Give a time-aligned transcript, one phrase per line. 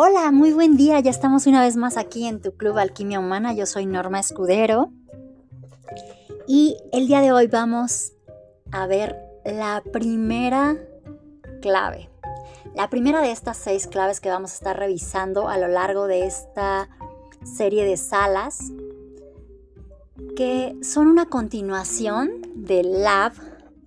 [0.00, 1.00] Hola, muy buen día.
[1.00, 3.52] Ya estamos una vez más aquí en tu Club Alquimia Humana.
[3.52, 4.92] Yo soy Norma Escudero.
[6.46, 8.12] Y el día de hoy vamos
[8.70, 10.76] a ver la primera
[11.60, 12.08] clave.
[12.76, 16.26] La primera de estas seis claves que vamos a estar revisando a lo largo de
[16.26, 16.88] esta
[17.42, 18.70] serie de salas
[20.36, 23.32] que son una continuación del Lab,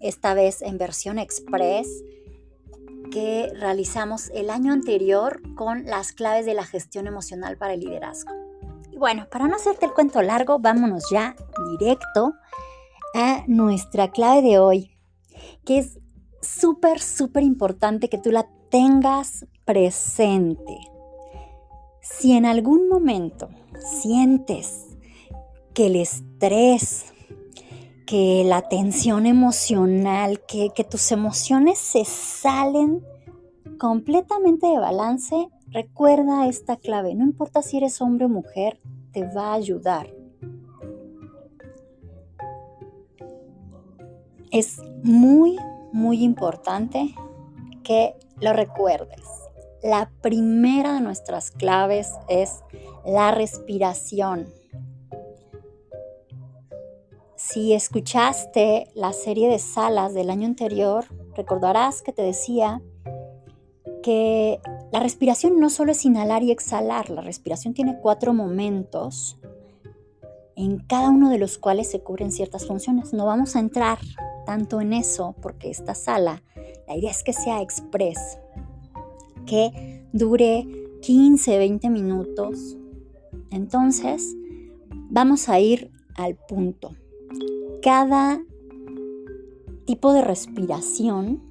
[0.00, 1.86] esta vez en versión express
[3.10, 8.32] que realizamos el año anterior con las claves de la gestión emocional para el liderazgo.
[8.90, 11.36] Y bueno, para no hacerte el cuento largo, vámonos ya
[11.78, 12.34] directo
[13.14, 14.96] a nuestra clave de hoy,
[15.64, 15.98] que es
[16.40, 20.78] súper, súper importante que tú la tengas presente.
[22.00, 23.48] Si en algún momento
[24.02, 24.86] sientes
[25.74, 27.12] que el estrés,
[28.10, 33.06] que la tensión emocional, que, que tus emociones se salen
[33.78, 37.14] completamente de balance, recuerda esta clave.
[37.14, 38.80] No importa si eres hombre o mujer,
[39.12, 40.12] te va a ayudar.
[44.50, 45.56] Es muy,
[45.92, 47.14] muy importante
[47.84, 49.22] que lo recuerdes.
[49.84, 52.64] La primera de nuestras claves es
[53.04, 54.48] la respiración.
[57.52, 62.80] Si escuchaste la serie de salas del año anterior, recordarás que te decía
[64.04, 64.60] que
[64.92, 69.36] la respiración no solo es inhalar y exhalar, la respiración tiene cuatro momentos
[70.54, 73.12] en cada uno de los cuales se cubren ciertas funciones.
[73.12, 73.98] No vamos a entrar
[74.46, 76.44] tanto en eso porque esta sala,
[76.86, 78.38] la idea es que sea express,
[79.44, 80.68] que dure
[81.02, 82.76] 15, 20 minutos.
[83.50, 84.36] Entonces,
[85.10, 86.92] vamos a ir al punto
[87.82, 88.40] cada
[89.86, 91.42] tipo de respiración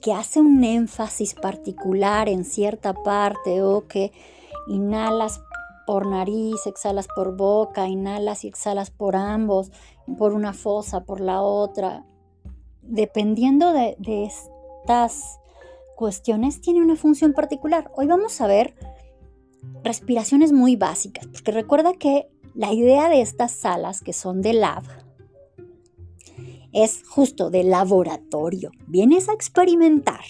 [0.00, 4.12] que hace un énfasis particular en cierta parte o que
[4.68, 5.40] inhalas
[5.86, 9.72] por nariz, exhalas por boca, inhalas y exhalas por ambos,
[10.18, 12.04] por una fosa, por la otra.
[12.82, 15.40] Dependiendo de, estas
[15.96, 17.90] cuestiones, tiene una función particular.
[17.96, 18.74] Hoy vamos a ver
[19.82, 24.82] respiraciones muy básicas, porque recuerda que la idea de estas salas que son de lab,
[26.72, 28.72] es justo de laboratorio.
[28.88, 30.24] Vienes a experimentar.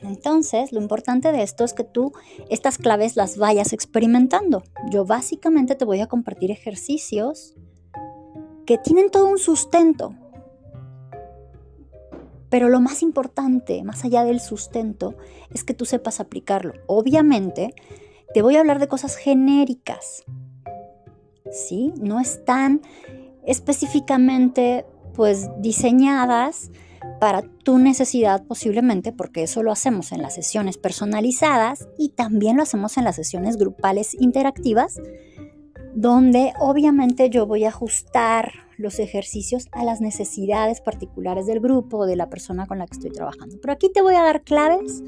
[0.00, 2.14] Entonces, lo importante de esto es que tú
[2.48, 4.62] estas claves las vayas experimentando.
[4.90, 7.54] Yo básicamente te voy a compartir ejercicios
[8.64, 10.14] que tienen todo un sustento.
[12.48, 15.14] Pero lo más importante, más allá del sustento,
[15.52, 16.72] es que tú sepas aplicarlo.
[16.86, 17.74] Obviamente,
[18.32, 20.24] te voy a hablar de cosas genéricas.
[21.54, 21.92] ¿Sí?
[22.00, 22.82] No están
[23.46, 24.84] específicamente
[25.14, 26.70] pues diseñadas
[27.20, 32.62] para tu necesidad posiblemente, porque eso lo hacemos en las sesiones personalizadas y también lo
[32.62, 35.00] hacemos en las sesiones grupales interactivas,
[35.94, 42.06] donde obviamente yo voy a ajustar los ejercicios a las necesidades particulares del grupo o
[42.06, 43.56] de la persona con la que estoy trabajando.
[43.60, 45.02] Pero aquí te voy a dar claves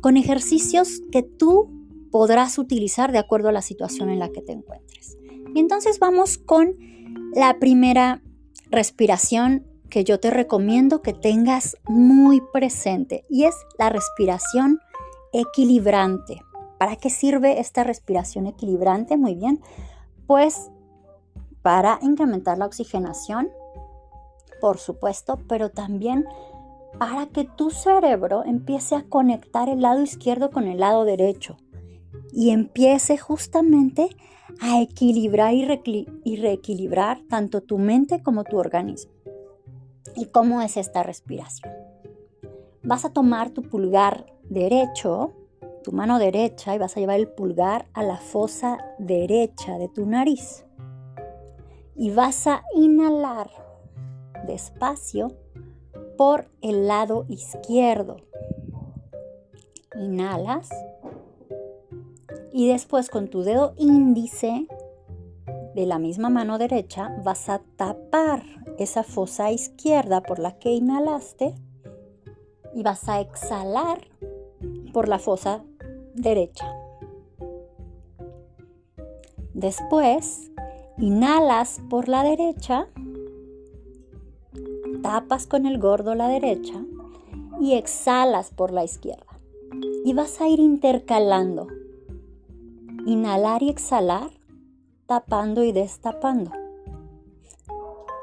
[0.00, 1.70] con ejercicios que tú
[2.10, 5.18] podrás utilizar de acuerdo a la situación en la que te encuentres.
[5.56, 6.76] Y entonces vamos con
[7.32, 8.20] la primera
[8.68, 14.80] respiración que yo te recomiendo que tengas muy presente y es la respiración
[15.32, 16.42] equilibrante.
[16.78, 19.16] ¿Para qué sirve esta respiración equilibrante?
[19.16, 19.62] Muy bien,
[20.26, 20.70] pues
[21.62, 23.48] para incrementar la oxigenación,
[24.60, 26.26] por supuesto, pero también
[26.98, 31.56] para que tu cerebro empiece a conectar el lado izquierdo con el lado derecho
[32.30, 34.10] y empiece justamente
[34.60, 39.12] a equilibrar y, reequilibrar tanto tu mente como tu organismo.
[40.16, 41.72] ¿Y cómo es esta respiración?
[42.82, 45.32] Vas a tomar tu pulgar derecho,
[45.82, 50.06] tu mano derecha, y vas a llevar el pulgar a la fosa derecha de tu
[50.06, 50.64] nariz.
[51.94, 53.50] Y vas a inhalar
[54.46, 55.32] despacio
[56.16, 58.16] por el lado izquierdo.
[59.94, 60.68] Inhalas
[62.56, 64.66] y después con tu dedo índice
[65.74, 68.44] de la misma mano derecha vas a tapar
[68.78, 71.54] esa fosa izquierda por la que inhalaste
[72.74, 74.08] y vas a exhalar
[74.94, 75.64] por la fosa
[76.14, 76.64] derecha.
[79.52, 80.50] Después,
[80.96, 82.88] inhalas por la derecha,
[85.02, 86.82] tapas con el gordo la derecha
[87.60, 89.26] y exhalas por la izquierda.
[90.06, 91.66] Y vas a ir intercalando
[93.06, 94.30] Inhalar y exhalar,
[95.06, 96.50] tapando y destapando.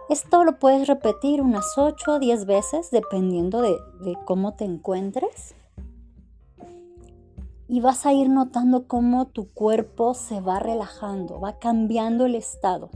[0.09, 5.55] Esto lo puedes repetir unas 8 o 10 veces dependiendo de, de cómo te encuentres.
[7.73, 12.91] y vas a ir notando cómo tu cuerpo se va relajando, va cambiando el estado.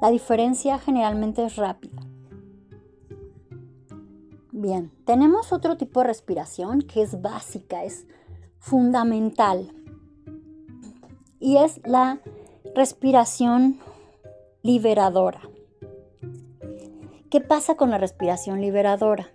[0.00, 2.00] La diferencia generalmente es rápida.
[4.52, 8.06] Bien, tenemos otro tipo de respiración que es básica, es
[8.58, 9.70] fundamental.
[11.42, 12.20] Y es la
[12.76, 13.80] respiración
[14.62, 15.40] liberadora.
[17.32, 19.26] ¿Qué pasa con la respiración liberadora?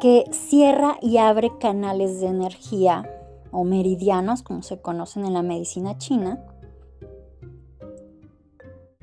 [0.00, 3.10] Que cierra y abre canales de energía
[3.50, 6.38] o meridianos, como se conocen en la medicina china.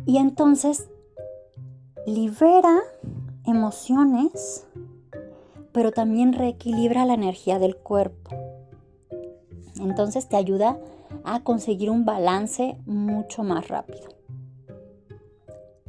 [0.06, 0.90] Y entonces
[2.06, 2.80] libera
[3.44, 4.66] emociones,
[5.74, 8.37] pero también reequilibra la energía del cuerpo.
[9.88, 10.78] Entonces te ayuda
[11.24, 14.10] a conseguir un balance mucho más rápido.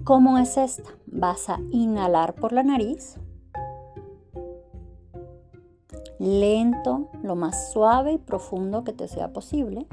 [0.05, 0.91] ¿Cómo es esta?
[1.07, 3.17] Vas a inhalar por la nariz,
[6.19, 9.87] lento, lo más suave y profundo que te sea posible.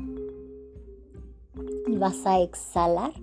[1.87, 3.13] Y vas a exhalar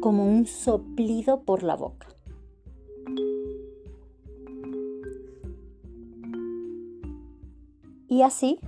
[0.00, 2.06] como un soplido por la boca.
[8.08, 8.58] Y así,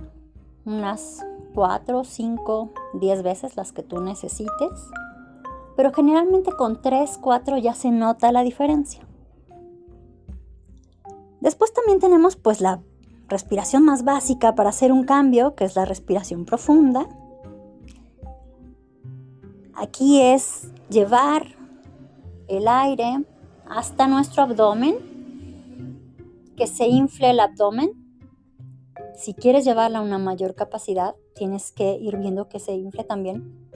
[0.65, 4.89] unas 4, 5, 10 veces las que tú necesites
[5.75, 9.01] pero generalmente con 3, 4 ya se nota la diferencia.
[11.39, 12.81] Después también tenemos pues la
[13.27, 17.07] respiración más básica para hacer un cambio, que es la respiración profunda.
[19.73, 21.47] Aquí es llevar
[22.47, 23.25] el aire
[23.67, 24.95] hasta nuestro abdomen,
[26.55, 27.91] que se infle el abdomen.
[29.15, 33.69] Si quieres llevarla a una mayor capacidad, tienes que ir viendo que se infle también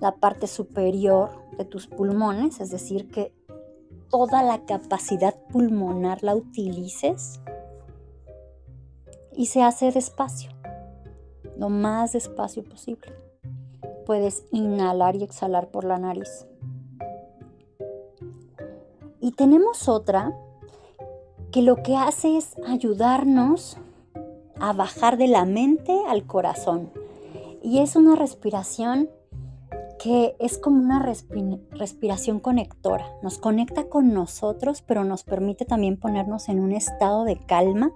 [0.00, 3.32] la parte superior de tus pulmones, es decir, que
[4.10, 7.40] toda la capacidad pulmonar la utilices
[9.32, 10.50] y se hace despacio,
[11.56, 13.12] lo más despacio posible.
[14.06, 16.46] Puedes inhalar y exhalar por la nariz.
[19.20, 20.34] Y tenemos otra
[21.52, 23.76] que lo que hace es ayudarnos
[24.58, 26.90] a bajar de la mente al corazón.
[27.62, 29.10] Y es una respiración
[30.02, 30.98] que es como una
[31.72, 33.06] respiración conectora.
[33.22, 37.92] Nos conecta con nosotros, pero nos permite también ponernos en un estado de calma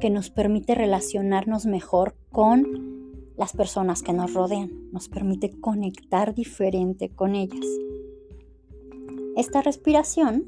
[0.00, 4.70] que nos permite relacionarnos mejor con las personas que nos rodean.
[4.92, 7.66] Nos permite conectar diferente con ellas.
[9.36, 10.44] Esta respiración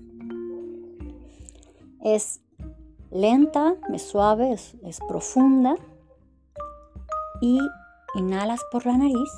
[2.01, 2.41] es
[3.11, 5.75] lenta, es suave, es, es profunda
[7.41, 7.59] y
[8.15, 9.31] inhalas por la nariz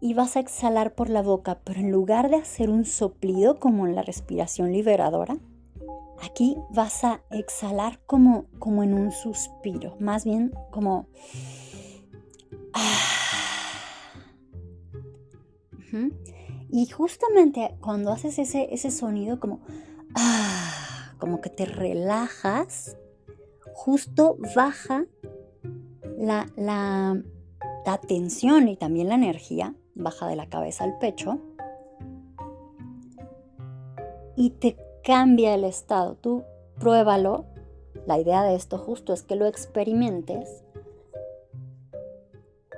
[0.00, 3.86] y vas a exhalar por la boca, pero en lugar de hacer un soplido como
[3.86, 5.38] en la respiración liberadora,
[6.22, 11.08] aquí vas a exhalar como, como en un suspiro, más bien como...
[16.70, 19.60] Y justamente cuando haces ese, ese sonido como...
[21.18, 22.96] como que te relajas,
[23.72, 25.06] justo baja
[26.18, 27.22] la, la,
[27.88, 31.38] la tensión y también la energía baja de la cabeza al pecho
[34.36, 36.14] y te cambia el estado.
[36.16, 36.44] Tú
[36.78, 37.46] pruébalo.
[38.06, 40.62] La idea de esto justo es que lo experimentes.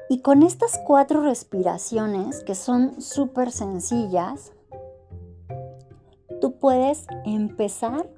[0.08, 4.52] Y con estas cuatro respiraciones, que son súper sencillas,
[6.40, 8.08] tú puedes empezar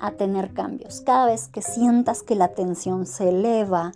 [0.00, 1.02] a tener cambios.
[1.02, 3.92] Cada vez que sientas que la tensión se eleva,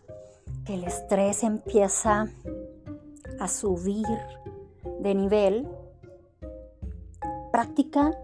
[0.66, 2.28] que el estrés empieza
[3.42, 4.06] a subir
[5.00, 5.66] de nivel,
[7.50, 8.16] practica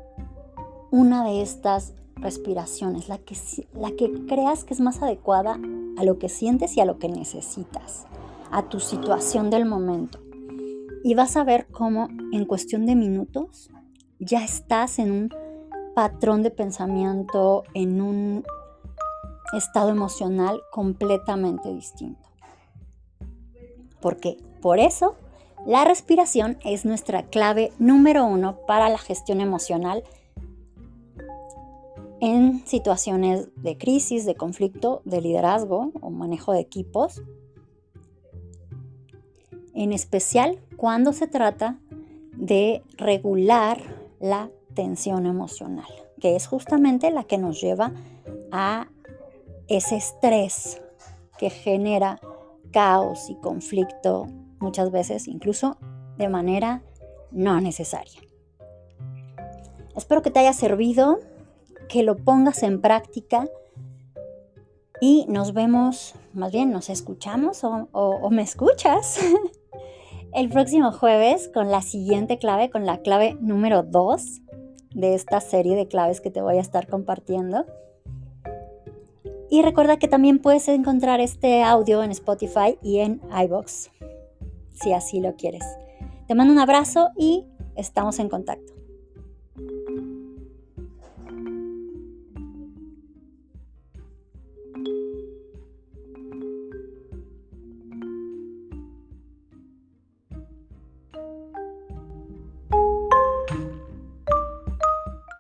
[0.93, 3.37] una de estas respiraciones, la que,
[3.75, 5.59] la que creas que es más adecuada
[5.97, 8.07] a lo que sientes y a lo que necesitas,
[8.53, 10.21] a tu situación del momento.
[11.03, 13.71] Y vas a ver cómo en cuestión de minutos
[14.21, 15.35] ya estás en un
[15.97, 18.45] patrón de pensamiento, en un
[19.53, 22.29] estado emocional completamente distinto.
[24.01, 25.17] Porque por eso
[25.67, 30.05] la respiración es nuestra clave número uno para la gestión emocional
[32.21, 37.23] en situaciones de crisis, de conflicto, de liderazgo o manejo de equipos.
[39.75, 41.79] En especial cuando se trata
[42.33, 43.79] de regular
[44.21, 47.93] la tensión emocional, que es justamente la que nos lleva
[48.51, 48.89] a
[49.69, 50.81] ese estrés
[51.37, 52.21] que genera
[52.73, 54.27] caos y conflicto
[54.61, 55.77] muchas veces incluso
[56.17, 56.83] de manera
[57.31, 58.21] no necesaria.
[59.97, 61.19] Espero que te haya servido,
[61.89, 63.49] que lo pongas en práctica
[65.01, 69.21] Y nos vemos, más bien nos escuchamos o, me escuchas
[70.33, 74.41] el próximo jueves con la siguiente clave, con la clave número 2
[74.95, 77.65] de esta serie de claves que te voy a estar compartiendo.
[79.51, 83.91] Y recuerda que también puedes encontrar este audio en Spotify y en iBox,
[84.81, 85.65] si así lo quieres.
[86.27, 88.78] Te mando un abrazo y estamos en contacto.